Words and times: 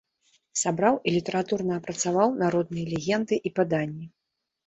Сабраў 0.59 0.95
і 1.09 1.11
літаратурна 1.15 1.73
апрацаваў 1.81 2.33
народныя 2.43 2.85
легенды 2.93 3.35
і 3.51 3.55
паданні. 3.59 4.05